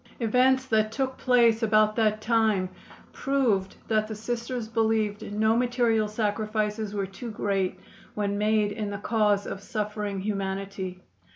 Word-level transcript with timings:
Events 0.19 0.65
that 0.65 0.91
took 0.91 1.19
place 1.19 1.61
about 1.61 1.95
that 1.95 2.21
time 2.21 2.69
proved 3.13 3.75
that 3.87 4.07
the 4.07 4.15
Sisters 4.15 4.67
believed 4.67 5.31
no 5.31 5.55
material 5.55 6.07
sacrifices 6.07 6.95
were 6.95 7.05
too 7.05 7.29
great 7.29 7.79
when 8.15 8.35
made 8.35 8.71
in 8.71 8.89
the 8.89 8.97
cause 8.97 9.45
of 9.45 9.61
suffering 9.61 10.19
humanity. 10.21 11.03